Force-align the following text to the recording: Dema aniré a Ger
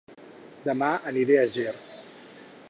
Dema 0.67 0.89
aniré 1.11 1.39
a 1.43 1.45
Ger 1.59 1.75